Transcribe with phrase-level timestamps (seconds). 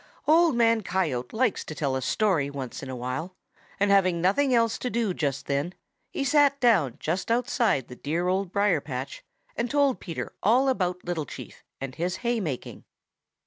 [0.25, 3.35] Old Man Coyote likes to tell a story once in a while,
[3.79, 5.75] and having nothing else to do just then,
[6.09, 9.23] he sat down just outside the dear Old Briar patch
[9.55, 12.83] and told Peter all about Little Chief and his hay making.